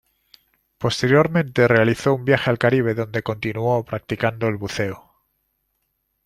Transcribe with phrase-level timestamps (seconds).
[0.79, 5.13] Posteriormente, realizó un viaje al Caribe donde continuó practicando el buceo.